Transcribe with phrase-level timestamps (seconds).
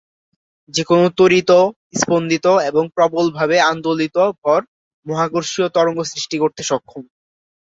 [0.73, 1.51] যেকোন ত্বরিত,
[1.93, 4.61] স্পন্দিত এবং প্রবলভাবে আন্দোলিত ভর
[5.05, 7.03] মহাকর্ষীয় তরঙ্গ সৃষ্টি করতে সক্ষম।